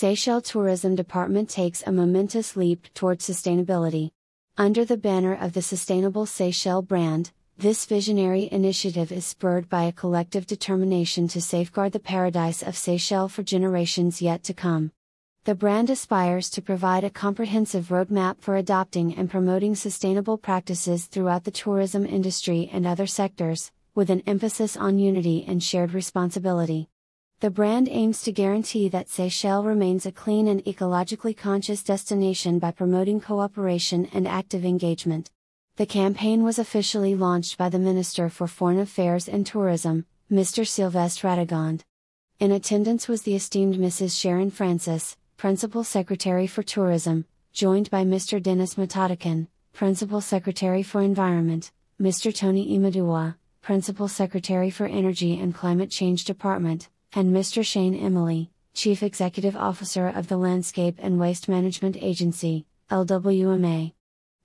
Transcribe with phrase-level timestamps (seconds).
[0.00, 4.12] Seychelles Tourism Department takes a momentous leap towards sustainability.
[4.56, 9.92] Under the banner of the Sustainable Seychelles brand, this visionary initiative is spurred by a
[9.92, 14.92] collective determination to safeguard the paradise of Seychelles for generations yet to come.
[15.42, 21.42] The brand aspires to provide a comprehensive roadmap for adopting and promoting sustainable practices throughout
[21.42, 26.88] the tourism industry and other sectors, with an emphasis on unity and shared responsibility.
[27.40, 32.72] The brand aims to guarantee that Seychelles remains a clean and ecologically conscious destination by
[32.72, 35.30] promoting cooperation and active engagement.
[35.76, 40.66] The campaign was officially launched by the Minister for Foreign Affairs and Tourism, Mr.
[40.66, 41.82] Sylvestre Radegonde.
[42.40, 44.18] In attendance was the esteemed Mrs.
[44.18, 48.42] Sharon Francis, Principal Secretary for Tourism, joined by Mr.
[48.42, 51.70] Dennis Matatiken, Principal Secretary for Environment,
[52.00, 52.34] Mr.
[52.34, 57.64] Tony Imaduwa, Principal Secretary for Energy and Climate Change Department, and Mr.
[57.64, 63.92] Shane Emily, Chief Executive Officer of the Landscape and Waste Management Agency, LWMA.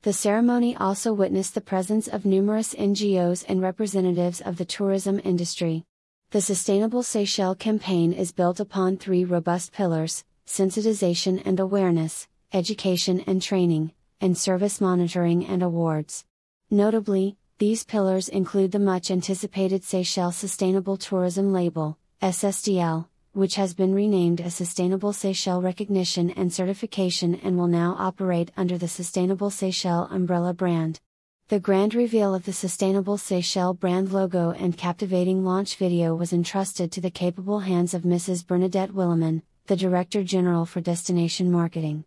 [0.04, 5.86] The ceremony also witnessed the presence of numerous NGOs and representatives of the tourism industry.
[6.32, 13.42] The Sustainable Seychelles campaign is built upon three robust pillars sensitization and awareness, education and
[13.42, 16.26] training, and service monitoring and awards.
[16.70, 23.94] Notably, these pillars include the much anticipated Seychelles Sustainable Tourism Label, SSTL, which has been
[23.94, 30.08] renamed as Sustainable Seychelles Recognition and Certification and will now operate under the Sustainable Seychelles
[30.10, 31.02] umbrella brand.
[31.50, 36.94] The grand reveal of the Sustainable Seychelles brand logo and captivating launch video was entrusted
[36.94, 38.48] to the capable hands of Mrs.
[38.48, 42.06] Bernadette Willemin, the Director General for Destination Marketing.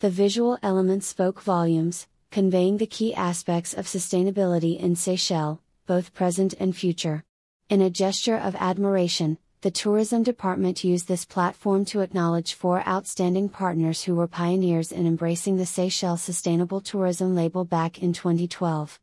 [0.00, 6.52] The visual elements spoke volumes, conveying the key aspects of sustainability in Seychelles, both present
[6.60, 7.24] and future.
[7.70, 13.48] In a gesture of admiration, the tourism department used this platform to acknowledge four outstanding
[13.48, 19.00] partners who were pioneers in embracing the Seychelles Sustainable Tourism label back in 2012.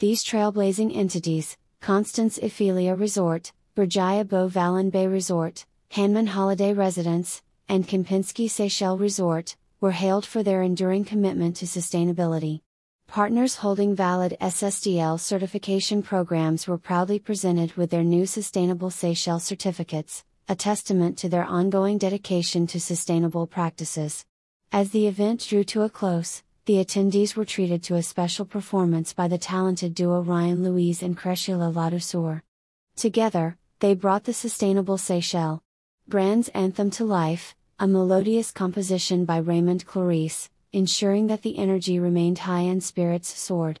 [0.00, 7.88] These trailblazing entities, Constance Ephelia Resort, Berjaya Beau Vallon Bay Resort, Hanneman Holiday Residence, and
[7.88, 12.60] Kempinski Seychelles Resort, were hailed for their enduring commitment to sustainability.
[13.12, 20.24] Partners holding valid SSTL certification programs were proudly presented with their new Sustainable Seychelles certificates,
[20.48, 24.24] a testament to their ongoing dedication to sustainable practices.
[24.72, 29.12] As the event drew to a close, the attendees were treated to a special performance
[29.12, 32.40] by the talented duo Ryan Louise and Creshula Ladouceur.
[32.96, 35.60] Together, they brought the Sustainable Seychelles
[36.08, 42.38] brand's anthem to life, a melodious composition by Raymond Clarice, ensuring that the energy remained
[42.38, 43.78] high and spirits soared.